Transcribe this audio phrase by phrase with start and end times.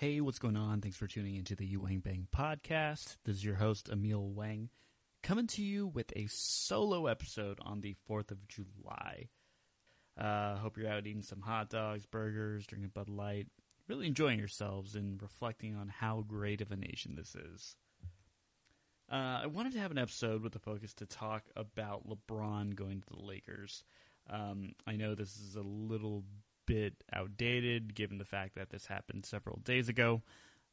[0.00, 0.80] Hey, what's going on?
[0.80, 3.18] Thanks for tuning into the EWangbang podcast.
[3.26, 4.70] This is your host, Emil Wang,
[5.22, 9.28] coming to you with a solo episode on the 4th of July.
[10.18, 13.48] Uh, hope you're out eating some hot dogs, burgers, drinking Bud Light,
[13.88, 17.76] really enjoying yourselves and reflecting on how great of a nation this is.
[19.12, 23.02] Uh, I wanted to have an episode with a focus to talk about LeBron going
[23.02, 23.84] to the Lakers.
[24.30, 26.24] Um, I know this is a little
[26.70, 30.22] bit outdated given the fact that this happened several days ago.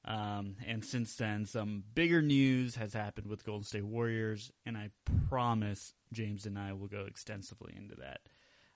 [0.06, 4.92] Um, and since then, some bigger news has happened with Golden State Warriors, and I
[5.28, 8.20] promise James and I will go extensively into that.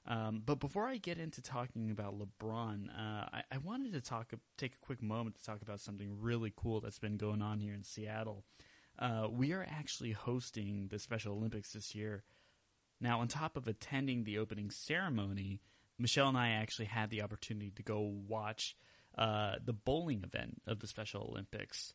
[0.07, 4.34] Um, but before I get into talking about LeBron, uh, I, I, wanted to talk,
[4.57, 7.76] take a quick moment to talk about something really cool that's been going on here
[7.76, 8.43] in Seattle.
[8.98, 12.23] Uh, we are actually hosting the Special Olympics this year.
[12.99, 15.62] Now, on top of attending the opening ceremony,
[16.01, 18.75] Michelle and I actually had the opportunity to go watch
[19.17, 21.93] uh, the bowling event of the Special Olympics.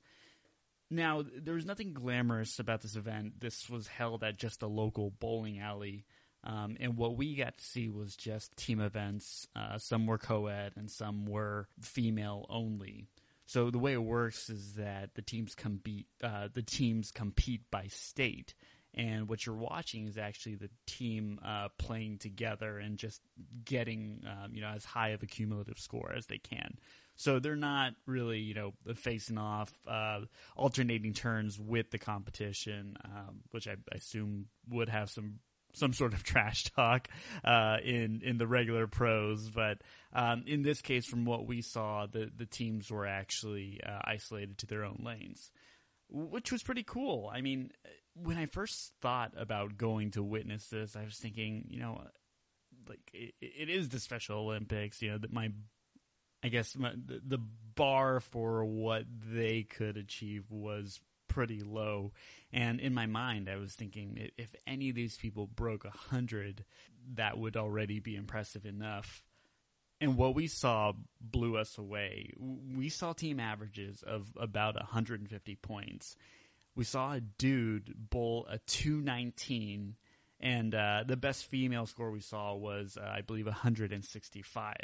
[0.91, 3.41] Now, there was nothing glamorous about this event.
[3.41, 6.05] This was held at just a local bowling alley.
[6.45, 9.49] Um, and what we got to see was just team events.
[9.57, 13.09] Uh, some were co ed and some were female only.
[13.47, 16.07] So the way it works is that the teams compete.
[16.23, 18.55] Uh, the teams compete by state,
[18.97, 23.21] and what you're watching is actually the team uh, playing together and just
[23.65, 26.77] getting um, you know as high of a cumulative score as they can.
[27.17, 30.21] So they're not really you know facing off, uh,
[30.57, 35.41] alternating turns with the competition, um, which I, I, assume would have some
[35.75, 37.09] some sort of trash talk
[37.45, 39.51] uh, in in the regular pros.
[39.51, 39.83] But
[40.15, 44.59] um, in this case, from what we saw, the the teams were actually uh, isolated
[44.59, 45.51] to their own lanes
[46.09, 47.31] which was pretty cool.
[47.33, 47.73] I mean,
[48.23, 52.01] when I first thought about going to witness this, I was thinking, you know,
[52.89, 55.03] like it, it is the Special Olympics.
[55.03, 55.51] You know that my,
[56.43, 57.43] I guess my, the, the
[57.75, 62.13] bar for what they could achieve was pretty low.
[62.53, 66.65] And in my mind, I was thinking if any of these people broke a hundred,
[67.15, 69.23] that would already be impressive enough.
[70.01, 72.33] And what we saw blew us away.
[72.39, 76.17] We saw team averages of about 150 points
[76.77, 79.97] we saw a dude bowl a 219
[80.39, 84.75] and uh, the best female score we saw was uh, i believe 165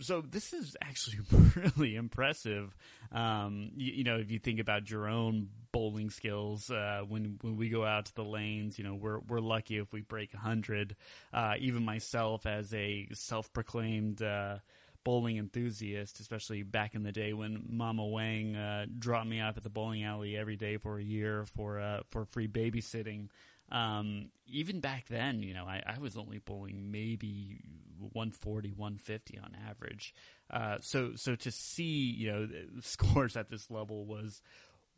[0.00, 1.18] so this is actually
[1.76, 2.74] really impressive.
[3.12, 7.56] Um, you, you, know if you think about your own bowling skills uh, when when
[7.56, 10.96] we go out to the lanes you know we're we're lucky if we break 100
[11.32, 14.58] uh, even myself as a self-proclaimed uh,
[15.04, 19.62] bowling enthusiast, especially back in the day when Mama Wang uh, dropped me off at
[19.62, 23.28] the bowling alley every day for a year for uh, for free babysitting.
[23.70, 27.60] Um, even back then, you know, I, I, was only bowling maybe
[27.98, 30.14] 140, 150 on average.
[30.50, 32.48] Uh, so so to see you know
[32.80, 34.42] scores at this level was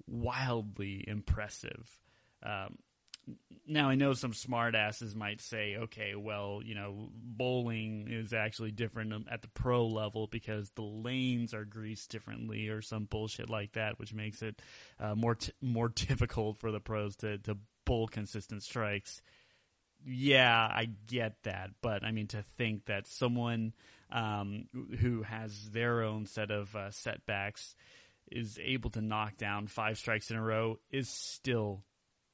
[0.07, 1.89] wildly impressive.
[2.43, 2.79] Um,
[3.67, 9.13] now I know some smartasses might say, okay, well, you know, bowling is actually different
[9.31, 13.99] at the pro level because the lanes are greased differently or some bullshit like that,
[13.99, 14.63] which makes it
[15.01, 19.21] uh, more t- more difficult for the pros to to bowl consistent strikes.
[20.05, 23.73] Yeah, I get that, but I mean to think that someone
[24.11, 24.69] um,
[25.01, 27.75] who has their own set of uh, setbacks
[28.31, 31.83] is able to knock down five strikes in a row is still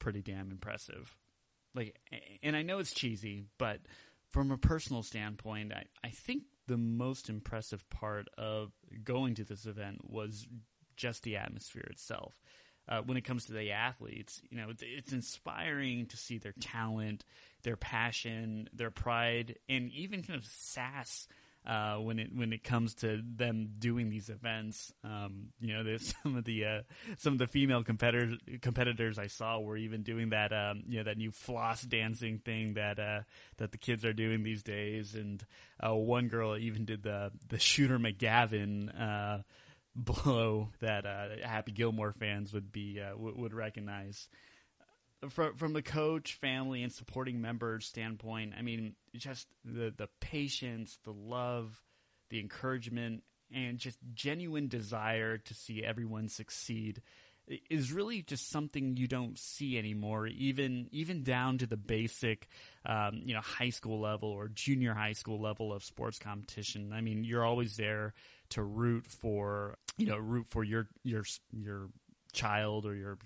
[0.03, 1.15] pretty damn impressive.
[1.73, 1.95] Like,
[2.43, 3.79] and I know it's cheesy, but
[4.29, 9.65] from a personal standpoint, I, I think the most impressive part of going to this
[9.65, 10.45] event was
[10.97, 12.43] just the atmosphere itself.
[12.89, 16.53] Uh, when it comes to the athletes, you know, it's, it's, inspiring to see their
[16.59, 17.23] talent,
[17.63, 21.29] their passion, their pride, and even kind of sass
[21.65, 24.93] uh, when it when it comes to them doing these events.
[25.03, 26.81] Um, you know, there's some of the uh,
[27.17, 31.03] some of the female competitors competitors I saw were even doing that um, you know
[31.03, 33.21] that new floss dancing thing that uh,
[33.57, 35.43] that the kids are doing these days, and
[35.85, 39.39] uh, one girl even did the the shooter McGavin uh,
[39.95, 44.27] blow that uh, Happy Gilmore fans would be would recognize
[45.29, 50.99] from from the coach, family, and supporting members standpoint, I mean, just the the patience,
[51.03, 51.81] the love,
[52.29, 53.23] the encouragement,
[53.53, 57.01] and just genuine desire to see everyone succeed
[57.69, 60.27] is really just something you don't see anymore.
[60.27, 62.47] Even even down to the basic,
[62.85, 66.93] um, you know, high school level or junior high school level of sports competition.
[66.93, 68.13] I mean, you're always there
[68.49, 71.89] to root for you know root for your your your
[72.33, 73.17] child or your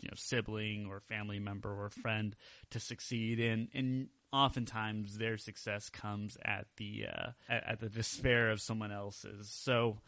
[0.00, 2.36] you know sibling or family member or friend
[2.70, 8.50] to succeed and and oftentimes their success comes at the uh, at, at, the despair
[8.50, 9.48] of someone else's.
[9.48, 10.00] So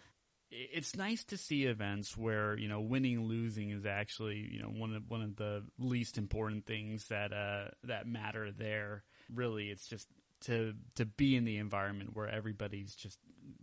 [0.50, 4.94] it's nice to see events where you know winning losing is actually you know one
[4.94, 9.04] of one of the least important things that uh that matter there.
[9.32, 10.08] Really it's just
[10.42, 13.18] to to be in the environment where everybody's just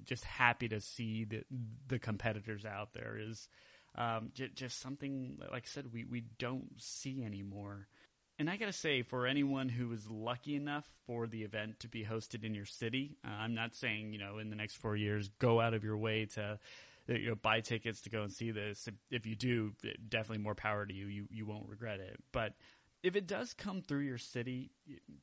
[0.06, 1.44] just happy to see the
[1.88, 3.48] the competitors out there is
[3.96, 7.88] um, j- just something like I said we we don't see anymore.
[8.40, 12.04] And I gotta say, for anyone who was lucky enough for the event to be
[12.04, 15.30] hosted in your city, uh, I'm not saying you know in the next four years
[15.40, 16.60] go out of your way to
[17.08, 18.88] you know buy tickets to go and see this.
[19.12, 19.74] If you do,
[20.10, 21.08] definitely more power to you.
[21.08, 22.18] You you won't regret it.
[22.32, 22.54] But
[23.04, 24.72] if it does come through your city,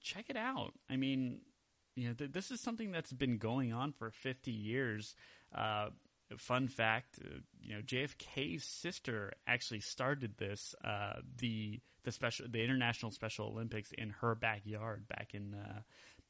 [0.01, 0.75] check it out.
[0.89, 1.41] I mean,
[1.97, 5.15] you know, th- this is something that's been going on for 50 years.
[5.55, 5.89] Uh,
[6.37, 12.63] fun fact, uh, you know, JFK's sister actually started this, uh, the the special, the
[12.63, 15.81] International Special Olympics in her backyard back in uh,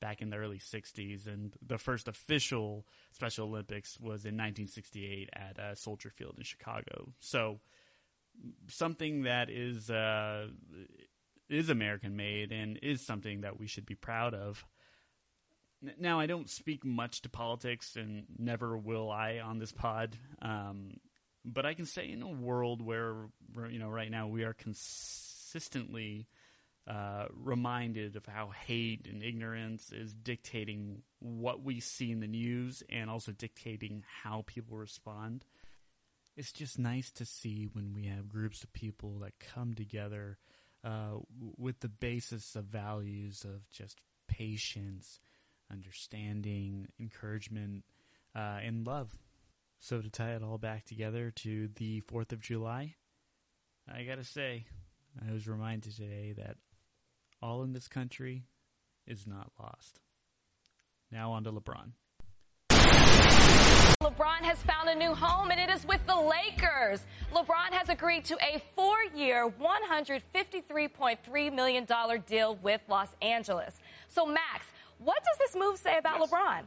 [0.01, 5.59] back in the early 60s, and the first official Special Olympics was in 1968 at
[5.59, 7.13] uh, Soldier Field in Chicago.
[7.21, 7.61] So
[8.69, 10.49] something that is uh,
[11.49, 14.65] is American made and is something that we should be proud of.
[15.99, 20.17] Now, I don't speak much to politics and never will I on this pod.
[20.43, 21.01] Um,
[21.45, 23.15] but I can say in a world where,
[23.71, 26.29] you know, right now we are consistently
[26.87, 32.83] uh, reminded of how hate and ignorance is dictating what we see in the news
[32.91, 35.45] and also dictating how people respond.
[36.37, 40.39] It's just nice to see when we have groups of people that come together
[40.85, 41.19] uh,
[41.57, 45.21] with the basis of values of just patience,
[45.71, 47.85] understanding, encouragement,
[48.35, 49.19] uh, and love.
[49.79, 52.97] So to tie it all back together to the 4th of July,
[53.93, 54.67] I gotta say,
[55.27, 56.57] I was reminded today that
[57.43, 58.45] all in this country
[59.07, 60.01] is not lost.
[61.11, 61.93] Now on to LeBron.
[64.03, 67.05] LeBron has found a new home, and it is with the Lakers.
[67.35, 71.87] LeBron has agreed to a four year, $153.3 million
[72.27, 73.81] deal with Los Angeles.
[74.09, 74.67] So, Max,
[75.03, 76.31] what does this move say about yes.
[76.31, 76.63] LeBron?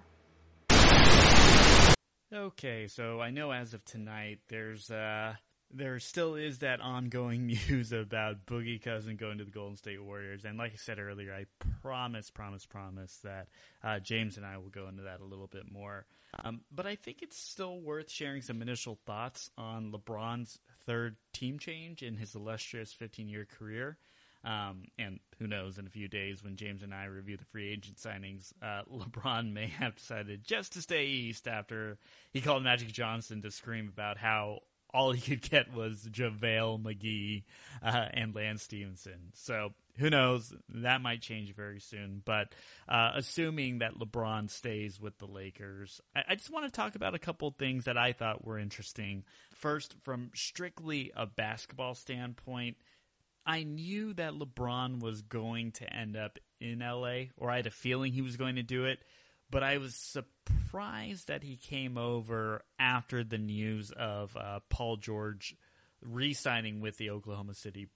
[2.33, 5.35] Okay, so I know as of tonight, there's uh,
[5.71, 10.45] there still is that ongoing news about Boogie Cousin going to the Golden State Warriors.
[10.45, 11.45] And like I said earlier, I
[11.81, 13.49] promise, promise, promise that
[13.83, 16.05] uh, James and I will go into that a little bit more.
[16.43, 21.59] Um, but I think it's still worth sharing some initial thoughts on LeBron's third team
[21.59, 23.97] change in his illustrious 15 year career.
[24.43, 27.71] Um, and who knows, in a few days when James and I review the free
[27.71, 31.97] agent signings, uh, LeBron may have decided just to stay east after
[32.31, 34.59] he called Magic Johnson to scream about how
[34.93, 37.43] all he could get was JaVale McGee
[37.81, 39.31] uh, and Lance Stephenson.
[39.33, 40.53] So who knows?
[40.69, 42.21] That might change very soon.
[42.23, 42.53] But
[42.87, 47.15] uh, assuming that LeBron stays with the Lakers, I, I just want to talk about
[47.15, 49.23] a couple things that I thought were interesting.
[49.53, 52.77] First, from strictly a basketball standpoint,
[53.45, 57.71] I knew that LeBron was going to end up in LA, or I had a
[57.71, 58.99] feeling he was going to do it
[59.53, 65.55] but I was surprised that he came over after the news of uh, Paul George
[66.01, 67.87] re-signing with the Oklahoma City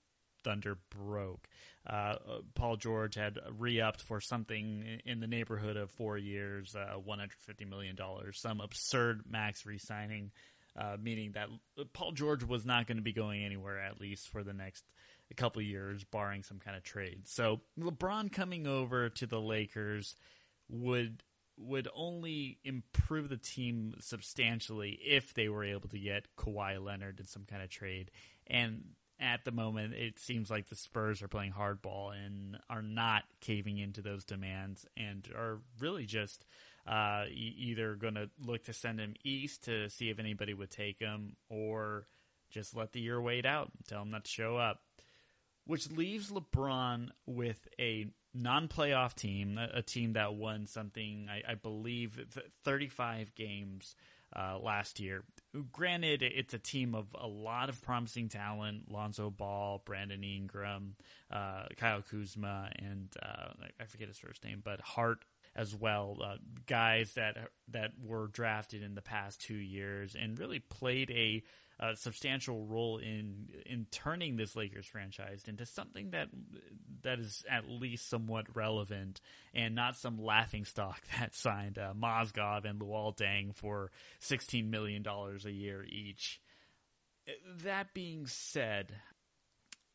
[0.44, 1.48] Thunder broke.
[1.86, 2.18] Uh,
[2.54, 7.98] Paul George had re-upped for something in the neighborhood of four years, uh, $150 million,
[8.34, 10.30] some absurd max re-signing,
[10.80, 11.50] uh, meaning that
[11.94, 14.84] Paul George was not going to be going anywhere at least for the next
[15.36, 17.22] couple years, barring some kind of trade.
[17.26, 20.16] So LeBron coming over to the Lakers
[20.70, 21.24] would
[21.60, 27.26] would only improve the team substantially if they were able to get Kawhi Leonard in
[27.26, 28.12] some kind of trade.
[28.46, 28.84] And
[29.20, 33.80] at the moment, it seems like the Spurs are playing hardball and are not caving
[33.80, 36.46] into those demands and are really just
[36.86, 41.00] uh, either going to look to send him east to see if anybody would take
[41.00, 42.06] him or
[42.50, 44.82] just let the year wait out, and tell him not to show up.
[45.68, 52.20] Which leaves LeBron with a non-playoff team, a, team that won something I, I believe
[52.64, 53.96] 35 games
[54.36, 55.24] uh, last year.
[55.72, 60.96] Granted, it's a team of a lot of promising talent: Lonzo Ball, Brandon Ingram,
[61.32, 65.24] uh, Kyle Kuzma, and uh, I forget his first name, but Hart
[65.56, 66.18] as well.
[66.24, 67.38] Uh, guys that
[67.70, 71.44] that were drafted in the past two years and really played a
[71.80, 76.30] a substantial role in in turning this Lakers franchise into something that
[77.04, 79.22] that is at least somewhat relevant
[79.54, 85.04] and not some laughing stock that signed uh, Mozgov and Luol Deng for sixteen million
[85.04, 86.42] dollars a year each.
[87.64, 88.94] That being said,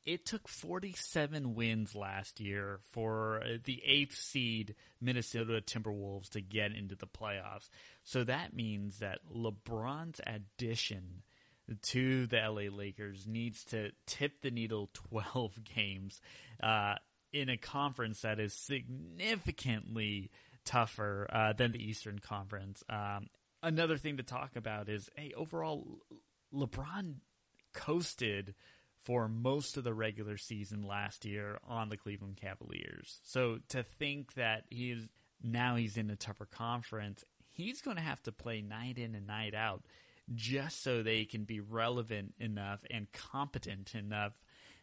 [0.05, 6.73] it took 47 wins last year for uh, the eighth seed Minnesota Timberwolves to get
[6.75, 7.71] into the playoffs.
[8.05, 11.23] So that means that LeBron's addition
[11.83, 16.21] to the LA Lakers needs to tip the needle 12 games
[16.63, 16.95] uh,
[17.33, 20.31] in a conference that is significantly
[20.65, 22.85] tougher uh, than the Eastern Conference.
[22.89, 23.29] Um,
[23.63, 26.01] another thing to talk about is hey, overall,
[26.55, 27.17] LeBron
[27.73, 28.55] coasted
[29.03, 33.19] for most of the regular season last year on the Cleveland Cavaliers.
[33.25, 35.09] So to think that he's
[35.43, 39.27] now he's in a tougher conference, he's going to have to play night in and
[39.27, 39.83] night out
[40.35, 44.33] just so they can be relevant enough and competent enough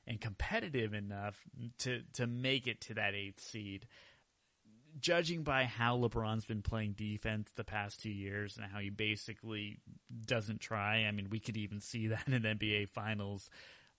[0.06, 1.40] and competitive enough
[1.80, 3.88] to to make it to that eighth seed.
[5.00, 9.78] Judging by how LeBron's been playing defense the past two years and how he basically
[10.26, 13.50] doesn't try, I mean, we could even see that in NBA Finals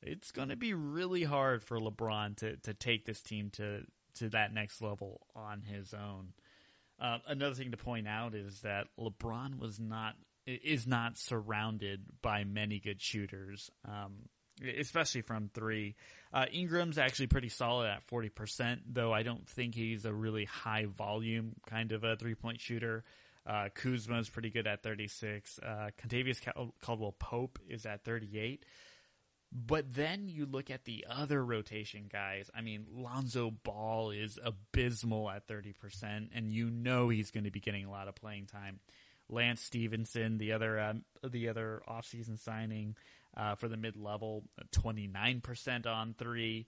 [0.03, 3.83] it's going to be really hard for LeBron to, to take this team to,
[4.15, 6.33] to that next level on his own.
[6.99, 10.15] Uh, another thing to point out is that LeBron was not
[10.47, 14.29] is not surrounded by many good shooters, um,
[14.79, 15.97] especially from three.
[16.33, 20.45] Uh, Ingram's actually pretty solid at forty percent, though I don't think he's a really
[20.45, 23.05] high volume kind of a three point shooter.
[23.47, 25.59] Uh, Kuzma's pretty good at thirty six.
[25.59, 26.41] Uh, Kentavious
[26.83, 28.65] Caldwell Pope is at thirty eight.
[29.53, 32.51] But then you look at the other rotation guys.
[32.55, 37.59] I mean, Lonzo Ball is abysmal at 30%, and you know he's going to be
[37.59, 38.79] getting a lot of playing time.
[39.31, 42.97] Lance Stephenson, the other um, the other offseason signing
[43.37, 46.67] uh, for the mid level, 29% on three.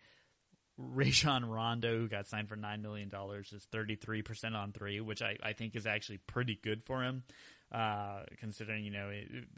[0.79, 5.53] Rajon Rondo, who got signed for $9 million, is 33% on three, which I, I
[5.53, 7.25] think is actually pretty good for him,
[7.71, 9.11] uh, considering, you know,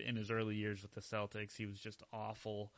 [0.04, 2.73] in his early years with the Celtics, he was just awful.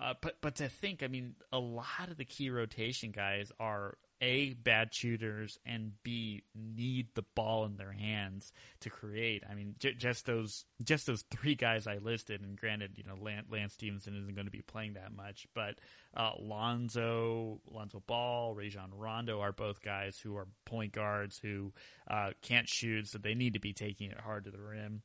[0.00, 3.96] Uh, but but to think, I mean, a lot of the key rotation guys are
[4.20, 9.42] a bad shooters and b need the ball in their hands to create.
[9.48, 13.16] I mean, j- just those just those three guys I listed, and granted, you know,
[13.20, 15.76] Lance, Lance Stephenson isn't going to be playing that much, but
[16.16, 21.72] uh, Lonzo, Lonzo Ball, Rajon Rondo are both guys who are point guards who
[22.08, 25.02] uh, can't shoot, so they need to be taking it hard to the rim.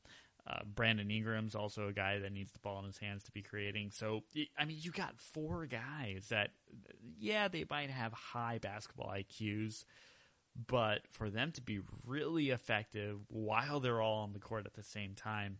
[0.50, 3.42] Uh, Brandon Ingram's also a guy that needs the ball in his hands to be
[3.42, 3.90] creating.
[3.92, 4.22] So,
[4.58, 6.50] I mean, you got four guys that,
[7.18, 9.84] yeah, they might have high basketball IQs,
[10.66, 14.82] but for them to be really effective while they're all on the court at the
[14.82, 15.58] same time,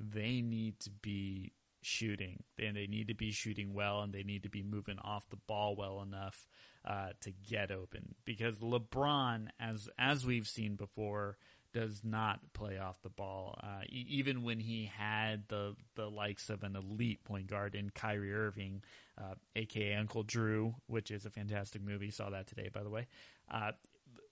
[0.00, 1.52] they need to be
[1.82, 5.28] shooting and they need to be shooting well and they need to be moving off
[5.28, 6.48] the ball well enough
[6.86, 11.36] uh, to get open because LeBron, as as we've seen before,
[11.74, 13.58] does not play off the ball.
[13.62, 17.90] Uh, e- even when he had the the likes of an elite point guard in
[17.90, 18.82] Kyrie Irving,
[19.18, 22.10] uh, aka Uncle Drew, which is a fantastic movie.
[22.10, 23.08] Saw that today, by the way.
[23.50, 23.72] Uh,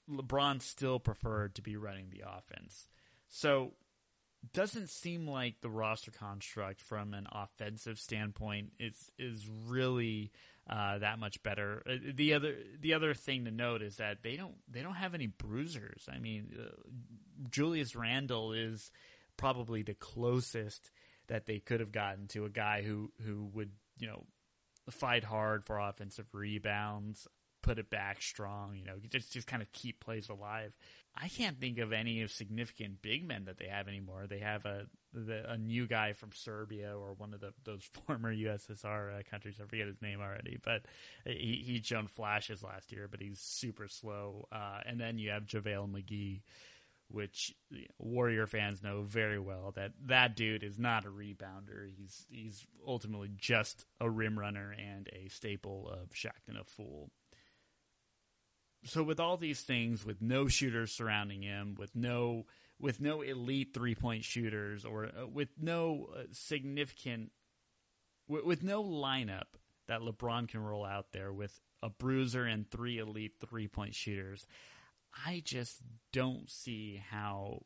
[0.09, 2.89] LeBron still preferred to be running the offense.
[3.29, 3.73] So
[4.53, 10.33] doesn't seem like the roster construct from an offensive standpoint is is really
[10.69, 11.83] uh, that much better.
[11.89, 15.15] Uh, the other the other thing to note is that they don't they don't have
[15.15, 16.09] any bruisers.
[16.13, 16.71] I mean, uh,
[17.51, 18.91] Julius Randle is
[19.37, 20.91] probably the closest
[21.29, 24.25] that they could have gotten to a guy who who would you know
[24.91, 27.29] fight hard for offensive rebounds,
[27.63, 30.73] put it back strong, you know, just just kind of keep plays alive.
[31.15, 34.27] I can't think of any of significant big men that they have anymore.
[34.29, 38.35] They have a the, a new guy from Serbia or one of the those former
[38.35, 39.61] USSR uh, countries.
[39.63, 40.83] I forget his name already, but
[41.25, 44.49] he he'd shown flashes last year, but he's super slow.
[44.51, 46.43] Uh, and then you have JaVale McGee,
[47.09, 47.55] which
[47.99, 51.91] Warrior fans know very well that that dude is not a rebounder.
[51.95, 57.11] He's he's ultimately just a rim runner and a staple of Shaqtin' a Fool
[58.85, 62.47] so with all these things, with no shooters surrounding him, with no
[62.81, 67.31] with no elite three point shooters, or uh, with no uh, significant,
[68.29, 69.55] w- with no lineup
[69.87, 74.47] that LeBron can roll out there with a bruiser and three elite three point shooters,
[75.27, 75.81] I just
[76.13, 77.63] don't see how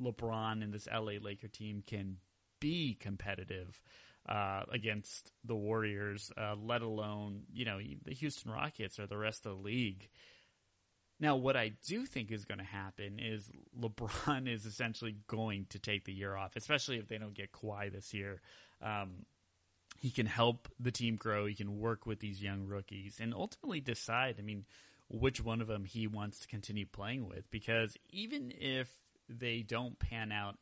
[0.00, 2.18] LeBron and this LA Laker team can
[2.60, 3.80] be competitive
[4.28, 9.46] uh, against the Warriors, uh, let alone you know the Houston Rockets or the rest
[9.46, 10.08] of the league.
[11.24, 13.50] Now, what I do think is going to happen is
[13.80, 17.90] LeBron is essentially going to take the year off, especially if they don't get Kawhi
[17.90, 18.42] this year.
[18.82, 19.24] Um,
[19.98, 21.46] he can help the team grow.
[21.46, 24.66] He can work with these young rookies and ultimately decide, I mean,
[25.08, 27.50] which one of them he wants to continue playing with.
[27.50, 28.90] Because even if
[29.26, 30.58] they don't pan out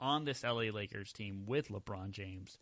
[0.00, 2.56] on this LA Lakers team with LeBron James,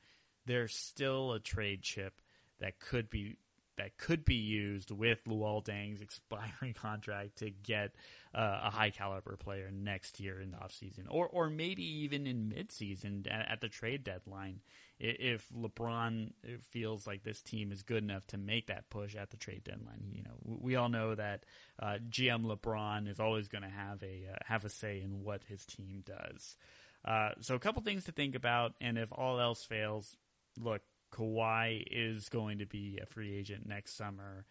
[0.45, 2.21] there's still a trade chip
[2.59, 3.37] that could be
[3.79, 7.95] that could be used with Luol Deng's expiring contract to get
[8.35, 12.53] uh, a high caliber player next year in the offseason or or maybe even in
[12.55, 14.61] midseason at, at the trade deadline
[15.01, 16.33] if LeBron
[16.71, 20.11] feels like this team is good enough to make that push at the trade deadline.
[20.13, 21.45] You know, we all know that
[21.81, 25.43] uh, GM LeBron is always going to have a uh, have a say in what
[25.45, 26.57] his team does.
[27.05, 30.17] Uh, so a couple things to think about, and if all else fails,
[30.59, 30.83] look,
[31.13, 34.45] Kawhi is going to be a free agent next summer.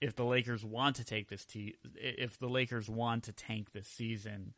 [0.00, 3.86] If the Lakers want to take this, te- if the Lakers want to tank this
[3.86, 4.54] season,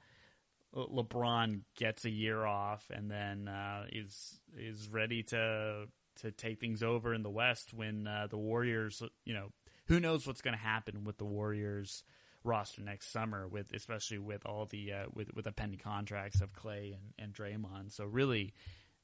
[0.75, 5.87] LeBron gets a year off and then uh, is is ready to
[6.17, 9.53] to take things over in the West when uh, the Warriors, you know,
[9.87, 12.05] who knows what's going to happen with the Warriors
[12.43, 16.53] roster next summer with especially with all the uh, with with the pending contracts of
[16.53, 17.93] Clay and, and Draymond.
[17.93, 18.53] So really,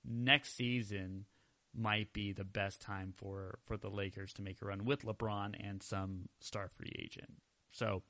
[0.04, 1.26] next season
[1.74, 5.54] might be the best time for for the Lakers to make a run with LeBron
[5.58, 7.34] and some star free agent.
[7.72, 8.02] So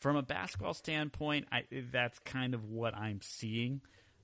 [0.00, 3.82] from a basketball standpoint, I, that's kind of what I'm seeing.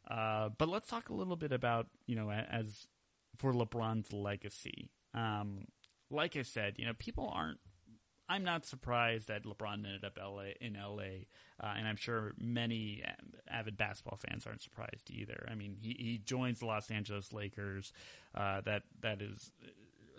[0.09, 2.87] Uh, but let's talk a little bit about you know as
[3.39, 4.91] for LeBron's legacy.
[5.15, 5.67] Um,
[6.11, 7.59] like I said, you know people aren't
[8.29, 11.27] I'm not surprised that LeBron ended up LA in LA,
[11.61, 13.03] uh, and I'm sure many
[13.49, 15.47] avid basketball fans aren't surprised either.
[15.51, 17.93] I mean, he, he joins the Los Angeles Lakers,
[18.35, 19.53] uh, that that is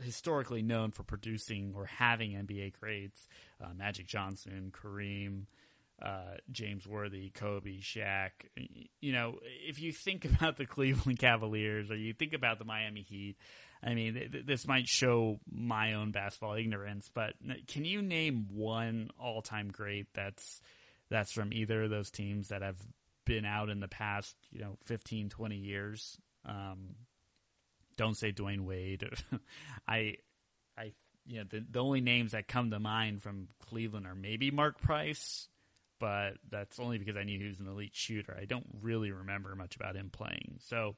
[0.02, 3.28] historically known for producing or having NBA greats,
[3.62, 5.46] uh, Magic Johnson, Kareem.
[6.00, 8.30] Uh, James Worthy, Kobe, Shaq.
[9.02, 13.02] You know, if you think about the Cleveland Cavaliers or you think about the Miami
[13.02, 13.38] Heat,
[13.84, 17.34] I mean, th- this might show my own basketball ignorance, but
[17.68, 20.62] can you name one all-time great that's
[21.10, 22.78] that's from either of those teams that have
[23.26, 26.18] been out in the past, you know, 15, 20 years?
[26.46, 26.96] Um,
[27.98, 29.08] don't say Dwyane Wade.
[29.88, 30.16] I,
[30.78, 30.94] I,
[31.26, 34.80] you know, the, the only names that come to mind from Cleveland are maybe Mark
[34.80, 35.48] Price,
[36.00, 38.38] but that's only because I knew he was an elite shooter.
[38.40, 40.60] I don't really remember much about him playing.
[40.60, 40.96] So,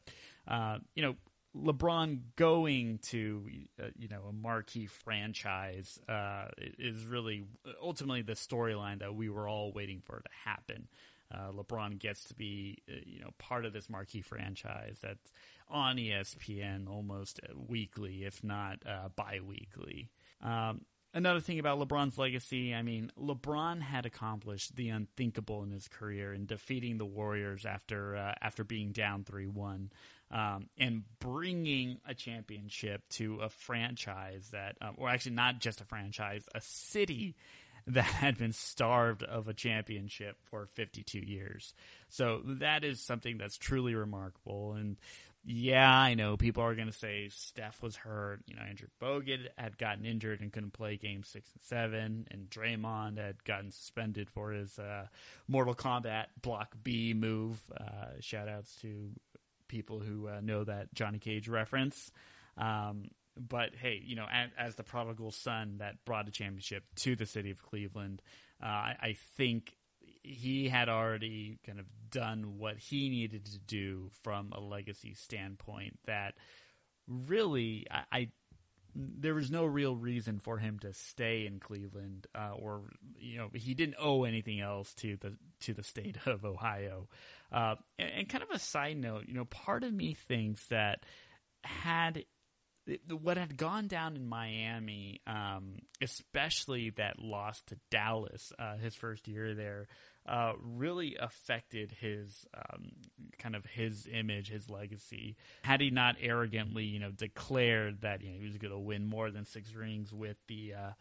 [0.47, 1.15] uh, you know,
[1.55, 3.43] LeBron going to
[3.81, 6.45] uh, you know a marquee franchise uh,
[6.77, 7.45] is really
[7.81, 10.87] ultimately the storyline that we were all waiting for to happen.
[11.33, 15.31] Uh, LeBron gets to be uh, you know part of this marquee franchise that's
[15.69, 20.09] on ESPN almost weekly, if not uh, biweekly.
[20.41, 20.81] Um,
[21.13, 26.33] another thing about LeBron's legacy, I mean, LeBron had accomplished the unthinkable in his career
[26.33, 29.91] in defeating the Warriors after uh, after being down three one
[30.31, 36.43] um, and bringing a championship to a franchise that, or actually not just a franchise,
[36.53, 37.35] a city
[37.87, 41.73] that had been starved of a championship for 52 years.
[42.09, 44.73] So that is something that's truly remarkable.
[44.73, 44.97] And
[45.45, 48.41] yeah, I know people are going to say Steph was hurt.
[48.45, 52.49] You know, Andrew Bogut had gotten injured and couldn't play game six and seven, and
[52.49, 55.07] Draymond had gotten suspended for his uh,
[55.47, 57.59] Mortal Kombat Block B move.
[57.75, 59.11] Uh, shout outs to
[59.67, 62.11] people who uh, know that Johnny Cage reference.
[62.57, 63.05] Um,
[63.37, 67.25] but hey, you know, as, as, the prodigal son that brought a championship to the
[67.25, 68.21] city of Cleveland,
[68.61, 69.77] uh, I, I, think
[70.29, 75.99] he had already kind of done what he needed to do from a legacy standpoint.
[76.05, 76.35] That
[77.07, 78.29] really, I, I
[78.95, 82.81] there was no real reason for him to stay in Cleveland, uh, or
[83.17, 87.07] you know, he didn't owe anything else to the to the state of Ohio.
[87.51, 91.03] Uh, and, and, kind of a side note, you know, part of me thinks that
[91.63, 92.23] had
[93.09, 99.27] what had gone down in Miami, um, especially that loss to Dallas, uh, his first
[99.27, 99.87] year there,
[100.27, 102.91] uh, really affected his um,
[103.37, 105.35] kind of his image, his legacy.
[105.63, 109.05] Had he not arrogantly, you know, declared that you know, he was going to win
[109.05, 110.91] more than six rings with the uh,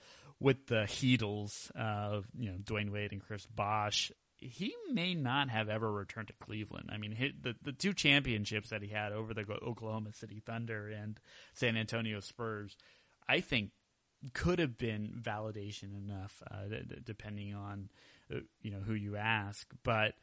[0.41, 5.69] with the Heatles, uh, you know, Dwyane Wade and Chris Bosh, he may not have
[5.69, 6.91] ever returned to Cleveland.
[6.93, 11.19] I mean, the the two championships that he had over the Oklahoma City Thunder and
[11.55, 12.77] San Antonio Spurs,
[13.29, 13.71] I think,
[14.33, 16.65] could have been validation enough, uh,
[17.05, 17.91] depending on
[18.63, 19.67] you know who you ask.
[19.83, 20.15] But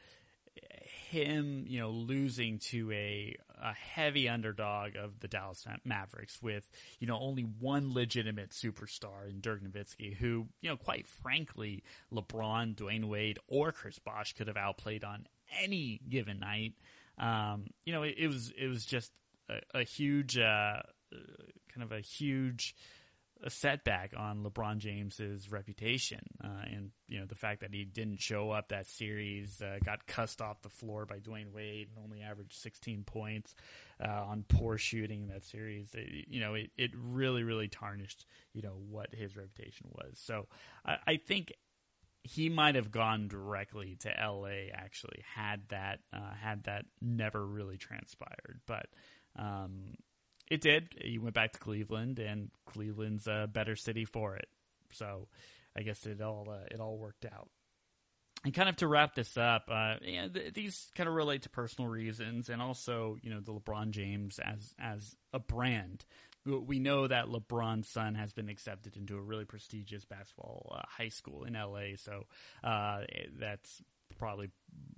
[1.09, 7.07] him, you know, losing to a, a heavy underdog of the Dallas Mavericks with, you
[7.07, 13.05] know, only one legitimate superstar in Dirk Nowitzki, who, you know, quite frankly, LeBron, Dwyane
[13.05, 15.27] Wade, or Chris Bosh could have outplayed on
[15.61, 16.73] any given night.
[17.17, 19.11] Um, you know, it, it, was it was just
[19.49, 20.81] a, a huge, uh,
[21.73, 22.75] kind of a huge
[23.43, 28.21] a setback on LeBron James's reputation, uh, and you know the fact that he didn't
[28.21, 32.21] show up that series, uh, got cussed off the floor by Dwyane Wade, and only
[32.21, 33.54] averaged 16 points
[34.04, 35.93] uh, on poor shooting in that series.
[35.93, 40.17] It, you know, it, it really really tarnished you know what his reputation was.
[40.17, 40.48] So
[40.86, 41.54] I, I think
[42.24, 47.78] he might have gone directly to LA actually had that uh, had that never really
[47.78, 48.88] transpired, but.
[49.38, 49.95] Um,
[50.49, 50.89] it did.
[51.03, 54.47] You went back to Cleveland, and Cleveland's a better city for it.
[54.91, 55.27] So,
[55.75, 57.49] I guess it all uh, it all worked out.
[58.43, 61.89] And kind of to wrap this up, uh, th- these kind of relate to personal
[61.89, 66.05] reasons, and also you know the LeBron James as as a brand.
[66.45, 71.10] We know that LeBron's son has been accepted into a really prestigious basketball uh, high
[71.10, 72.27] school in LA, so
[72.63, 73.01] uh,
[73.39, 73.81] that's
[74.17, 74.49] probably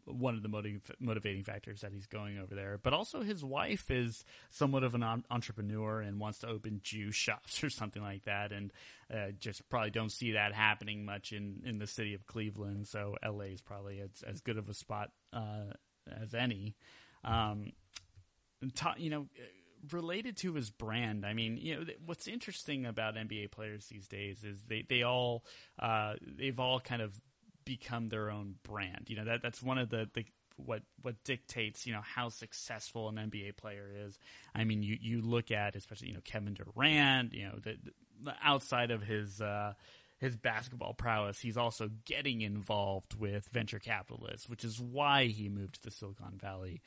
[0.08, 2.80] one of the motiv- motivating factors that he's going over there.
[2.82, 7.63] But also, his wife is somewhat of an entrepreneur and wants to open juice shops
[7.63, 8.71] or something like that, and
[9.13, 12.88] uh, just probably don't see that happening much in, in the city of Cleveland.
[12.88, 15.73] So LA is probably as, as good of a spot uh,
[16.21, 16.75] as any.
[17.23, 17.73] Um,
[18.75, 19.27] ta- you know.
[19.91, 24.43] Related to his brand, I mean, you know, what's interesting about NBA players these days
[24.43, 25.45] is they they all
[25.77, 27.13] uh, they've all kind of
[27.67, 29.06] become their own brand.
[29.08, 30.25] You know that that's one of the, the
[30.56, 34.17] what what dictates you know how successful an NBA player is.
[34.56, 37.34] I mean, you you look at especially you know Kevin Durant.
[37.34, 37.77] You know the,
[38.23, 39.41] the outside of his.
[39.41, 39.73] Uh,
[40.19, 45.75] his basketball prowess, he's also getting involved with venture capitalists, which is why he moved
[45.75, 46.82] to the Silicon Valley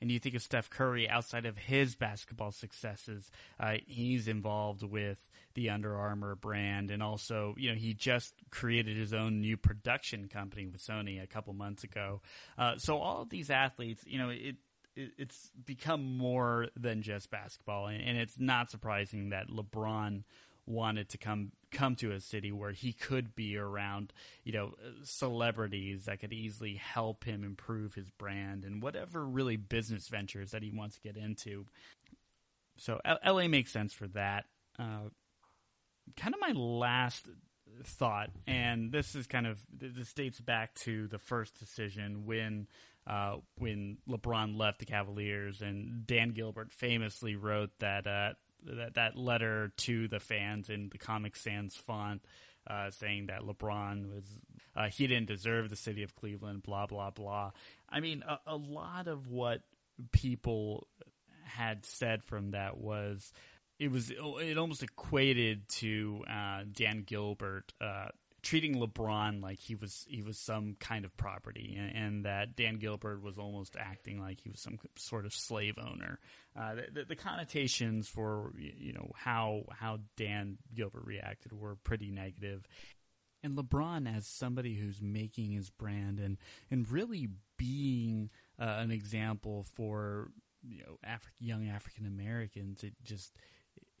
[0.00, 5.28] and you think of Steph Curry outside of his basketball successes, uh, he's involved with
[5.54, 10.28] the Under Armour brand, and also you know he just created his own new production
[10.28, 12.20] company with Sony a couple months ago.
[12.56, 14.56] Uh, so all of these athletes, you know, it
[14.98, 20.24] it's become more than just basketball, and, it's not surprising that LeBron
[20.66, 24.12] wanted to come come to a city where he could be around,
[24.44, 30.08] you know, celebrities that could easily help him improve his brand and whatever really business
[30.08, 31.66] ventures that he wants to get into.
[32.76, 34.46] So L- LA makes sense for that.
[34.78, 35.10] Uh,
[36.16, 37.28] kind of my last
[37.84, 42.66] thought, and this is kind of this dates back to the first decision when
[43.06, 49.16] uh, when LeBron left the Cavaliers, and Dan Gilbert famously wrote that uh, that that
[49.16, 52.22] letter to the fans in the Comic Sans font,
[52.68, 54.24] uh, saying that LeBron was
[54.76, 57.52] uh, he didn't deserve the city of Cleveland, blah blah blah.
[57.88, 59.62] I mean, a, a lot of what
[60.12, 60.86] people
[61.44, 63.32] had said from that was
[63.78, 68.08] it was it almost equated to uh, Dan Gilbert uh,
[68.42, 72.76] treating LeBron like he was he was some kind of property, and, and, that Dan
[72.76, 76.18] Gilbert was almost acting like he was some sort of slave owner.
[76.58, 82.66] Uh, the, the, connotations for you know how how Dan Gilbert reacted were pretty negative.
[83.44, 86.38] And LeBron, as somebody who's making his brand and
[86.70, 90.30] and really being uh, an example for
[90.62, 93.36] you know Afri- young African Americans, it just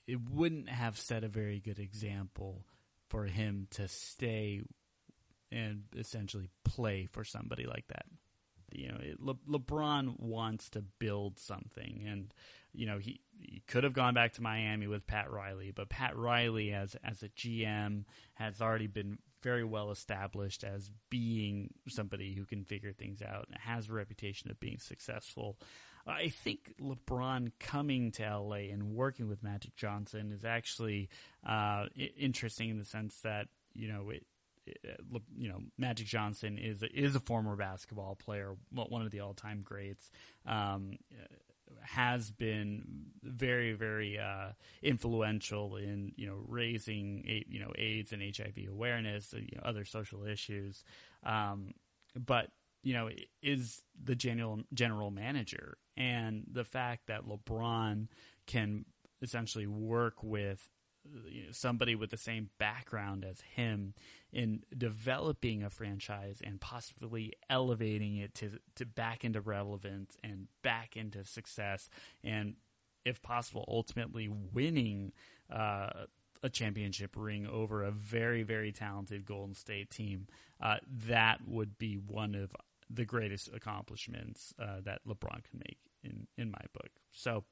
[0.08, 2.64] it wouldn't have set a very good example
[3.08, 4.62] for him to stay
[5.52, 8.06] and essentially play for somebody like that.
[8.72, 12.34] You know, it, Le- LeBron wants to build something, and
[12.74, 16.16] you know he, he could have gone back to Miami with Pat Riley, but Pat
[16.16, 22.44] Riley, as as a GM, has already been very well established as being somebody who
[22.44, 25.56] can figure things out and has a reputation of being successful.
[26.08, 31.08] I think LeBron coming to LA and working with Magic Johnson is actually
[31.46, 31.86] uh,
[32.18, 34.24] interesting in the sense that you know it,
[34.66, 35.00] it,
[35.36, 39.60] you know Magic Johnson is is a former basketball player, one of the all time
[39.62, 40.10] greats.
[40.46, 40.98] Um,
[41.82, 48.68] has been very, very uh, influential in you know raising you know AIDS and HIV
[48.68, 50.84] awareness, you know, other social issues.
[51.24, 51.74] Um,
[52.14, 52.48] but
[52.82, 53.10] you know,
[53.42, 58.08] is the general general manager, and the fact that LeBron
[58.46, 58.84] can
[59.20, 60.70] essentially work with
[61.26, 63.94] you know, somebody with the same background as him
[64.32, 70.96] in developing a franchise and possibly elevating it to to back into relevance and back
[70.96, 71.88] into success,
[72.22, 72.54] and
[73.04, 75.12] if possible, ultimately winning.
[75.50, 76.04] Uh,
[76.42, 80.28] a championship ring over a very, very talented Golden State team.
[80.60, 82.54] Uh, that would be one of
[82.90, 86.90] the greatest accomplishments uh, that LeBron can make in in my book.
[87.12, 87.44] So.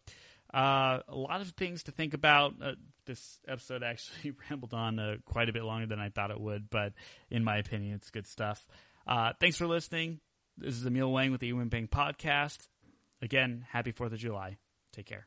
[0.55, 2.55] Uh, a lot of things to think about.
[2.62, 6.40] Uh, this episode actually rambled on uh, quite a bit longer than I thought it
[6.40, 6.92] would, but
[7.31, 8.64] in my opinion, it's good stuff.
[9.09, 10.20] Uh, thanks for listening.
[10.57, 12.68] This is Emil Wang with the EWangbang Podcast.
[13.20, 14.57] Again, happy 4th of July.
[14.92, 15.27] Take care.